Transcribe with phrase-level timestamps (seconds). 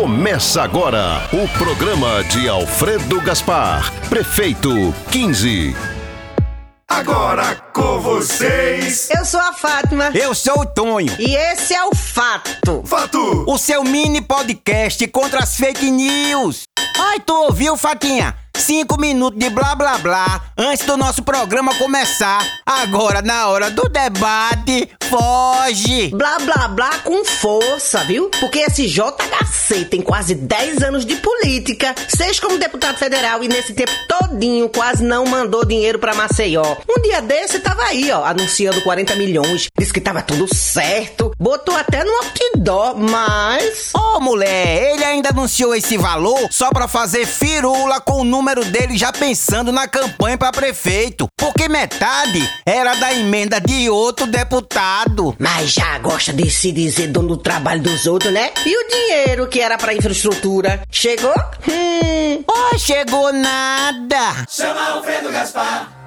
[0.00, 5.76] Começa agora o programa de Alfredo Gaspar, prefeito 15.
[6.88, 9.10] Agora com vocês.
[9.14, 10.10] Eu sou a Fátima.
[10.14, 11.14] Eu sou o Tonho.
[11.18, 12.82] E esse é o Fato.
[12.86, 13.44] Fato.
[13.46, 16.62] O seu mini podcast contra as fake news.
[16.98, 18.34] Ai, tu ouviu, Fatinha?
[18.70, 22.40] Cinco minutos de blá blá blá antes do nosso programa começar.
[22.64, 26.10] Agora, na hora do debate, foge!
[26.10, 28.30] Blá blá blá com força, viu?
[28.38, 33.74] Porque esse JHC tem quase 10 anos de política, seja como deputado federal e nesse
[33.74, 36.76] tempo todinho quase não mandou dinheiro pra Maceió.
[36.88, 41.76] Um dia desse tava aí, ó, anunciando 40 milhões, disse que tava tudo certo, botou
[41.76, 43.90] até no outdoor, mas.
[43.94, 48.59] Ô, oh, mulher, ele ainda anunciou esse valor só pra fazer firula com o número
[48.64, 55.34] dele já pensando na campanha para prefeito, porque metade era da emenda de outro deputado.
[55.38, 58.50] Mas já gosta de se dizer dono do trabalho dos outros, né?
[58.64, 60.82] E o dinheiro que era para infraestrutura?
[60.90, 61.34] Chegou?
[61.68, 62.44] Hum.
[62.48, 64.46] Oh, chegou nada.
[64.48, 65.99] Chama Alfredo Gaspar.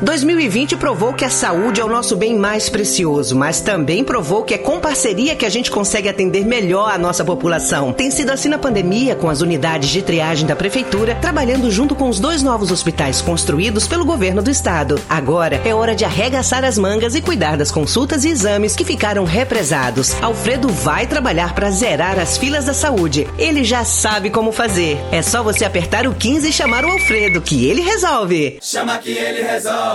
[0.00, 4.54] 2020 provou que a saúde é o nosso bem mais precioso, mas também provou que
[4.54, 7.92] é com parceria que a gente consegue atender melhor a nossa população.
[7.92, 12.08] Tem sido assim na pandemia, com as unidades de triagem da Prefeitura, trabalhando junto com
[12.08, 15.00] os dois novos hospitais construídos pelo governo do estado.
[15.08, 19.24] Agora é hora de arregaçar as mangas e cuidar das consultas e exames que ficaram
[19.24, 20.14] represados.
[20.22, 23.26] Alfredo vai trabalhar para zerar as filas da saúde.
[23.36, 24.96] Ele já sabe como fazer.
[25.10, 28.58] É só você apertar o 15 e chamar o Alfredo, que ele resolve.
[28.62, 29.87] Chama que ele resolve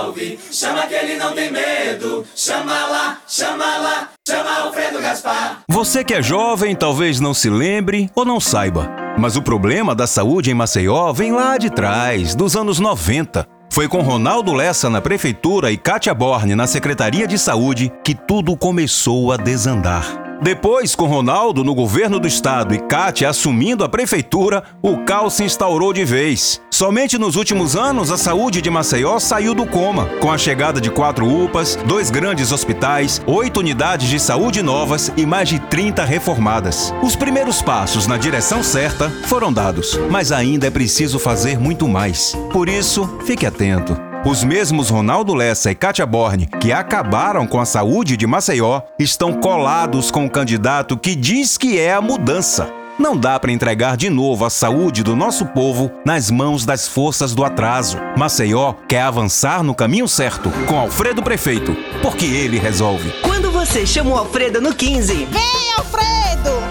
[0.51, 2.25] Chama que ele não tem medo.
[2.35, 5.59] Chama lá, chama lá, chama Alfredo Gaspar.
[5.69, 8.89] Você que é jovem talvez não se lembre ou não saiba.
[9.17, 13.47] Mas o problema da saúde em Maceió vem lá de trás, dos anos 90.
[13.71, 18.55] Foi com Ronaldo Lessa na prefeitura e Kátia Borne na Secretaria de Saúde que tudo
[18.55, 20.22] começou a desandar.
[20.41, 25.43] Depois, com Ronaldo no governo do estado e Kátia assumindo a prefeitura, o caos se
[25.43, 26.61] instaurou de vez.
[26.69, 30.89] Somente nos últimos anos, a saúde de Maceió saiu do coma, com a chegada de
[30.89, 36.93] quatro UPAs, dois grandes hospitais, oito unidades de saúde novas e mais de 30 reformadas.
[37.01, 42.35] Os primeiros passos na direção certa foram dados, mas ainda é preciso fazer muito mais.
[42.51, 44.12] Por isso, fique atento.
[44.25, 49.33] Os mesmos Ronaldo Lessa e Kátia Borne, que acabaram com a saúde de Maceió, estão
[49.33, 52.71] colados com o candidato que diz que é a mudança.
[52.97, 57.35] Não dá para entregar de novo a saúde do nosso povo nas mãos das forças
[57.35, 57.97] do atraso.
[58.17, 63.11] Maceió quer avançar no caminho certo com Alfredo Prefeito, porque ele resolve.
[63.23, 65.25] Quando você chama o Alfredo no 15.
[65.25, 66.62] Vem, Alfredo!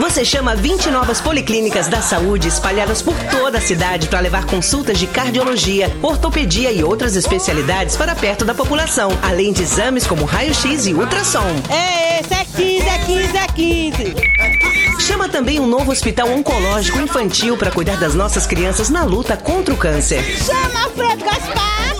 [0.00, 4.98] Você chama 20 novas policlínicas da saúde espalhadas por toda a cidade para levar consultas
[4.98, 10.86] de cardiologia, ortopedia e outras especialidades para perto da população, além de exames como raio-x
[10.86, 11.54] e ultrassom.
[11.68, 14.14] É, esse é 15, é 15, é 15.
[15.00, 19.74] Chama também um novo hospital oncológico infantil para cuidar das nossas crianças na luta contra
[19.74, 20.22] o câncer.
[20.22, 21.96] Chama Alfredo Gaspar!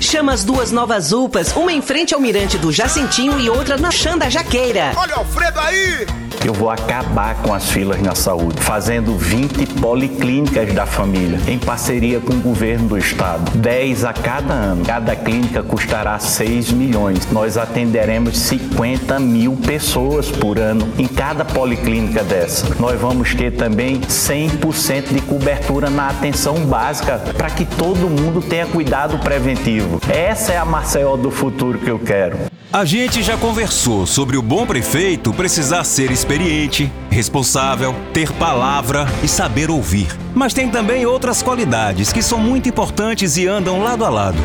[0.00, 3.92] Chama as duas novas UPAs, uma em frente ao Mirante do Jacintinho e outra na
[3.92, 4.92] Xanda Jaqueira.
[4.96, 6.23] Olha o Alfredo aí!
[6.44, 12.20] Eu vou acabar com as filas na saúde, fazendo 20 policlínicas da família, em parceria
[12.20, 13.50] com o governo do estado.
[13.56, 14.84] 10 a cada ano.
[14.84, 17.26] Cada clínica custará 6 milhões.
[17.32, 22.74] Nós atenderemos 50 mil pessoas por ano em cada policlínica dessa.
[22.78, 28.66] Nós vamos ter também 100% de cobertura na atenção básica para que todo mundo tenha
[28.66, 29.98] cuidado preventivo.
[30.10, 32.52] Essa é a Maceió do futuro que eu quero.
[32.74, 39.28] A gente já conversou sobre o bom prefeito precisar ser experiente, responsável, ter palavra e
[39.28, 40.08] saber ouvir.
[40.34, 44.38] Mas tem também outras qualidades que são muito importantes e andam lado a lado: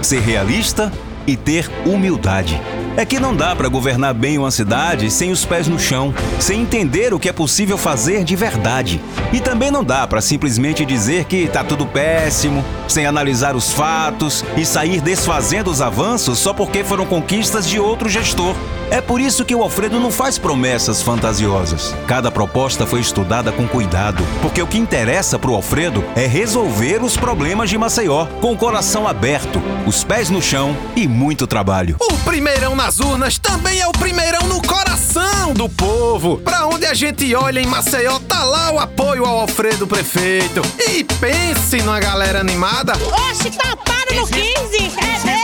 [0.00, 0.90] ser realista
[1.26, 2.58] e ter humildade.
[2.96, 6.62] É que não dá para governar bem uma cidade sem os pés no chão, sem
[6.62, 9.00] entender o que é possível fazer de verdade.
[9.32, 14.44] E também não dá para simplesmente dizer que tá tudo péssimo, sem analisar os fatos
[14.56, 18.54] e sair desfazendo os avanços só porque foram conquistas de outro gestor.
[18.90, 21.94] É por isso que o Alfredo não faz promessas fantasiosas.
[22.06, 27.02] Cada proposta foi estudada com cuidado, porque o que interessa para o Alfredo é resolver
[27.02, 31.96] os problemas de Maceió, com o coração aberto, os pés no chão e muito trabalho.
[32.00, 36.38] O primeirão nas urnas também é o primeirão no coração do povo.
[36.38, 40.62] Para onde a gente olha em Maceió, tá lá o apoio ao Alfredo Prefeito.
[40.78, 42.92] E pense numa galera animada.
[43.30, 45.43] Oxe, taparam no 15, é dele!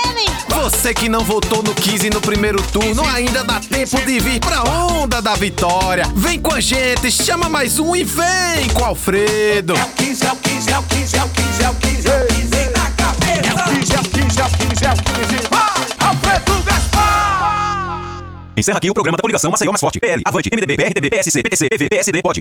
[0.61, 4.63] Você que não votou no 15 no primeiro turno, ainda dá tempo de vir pra
[4.63, 6.05] onda da vitória.
[6.15, 9.75] Vem com a gente, chama mais um e vem com Alfredo.
[9.75, 12.09] É o 15, é o 15, é o 15, é o 15, é o 15,
[12.09, 13.41] é o 15 na cabeça.
[13.41, 15.49] É o 15, é o 15, é o 15, é o 15.
[15.49, 17.31] Vai, Alfredo Gaspar!
[18.55, 19.99] Encerra aqui o programa da coligação Maceió Mais Forte.
[19.99, 22.39] PL, Avante, MDB, PRTB, PSC, PTC, PV, PSD, pode.